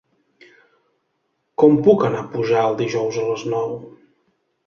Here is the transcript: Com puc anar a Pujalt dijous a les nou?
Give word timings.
Com 1.63 1.75
puc 1.87 2.07
anar 2.09 2.23
a 2.25 2.29
Pujalt 2.31 2.81
dijous 2.81 3.19
a 3.25 3.27
les 3.27 3.47
nou? 3.55 3.77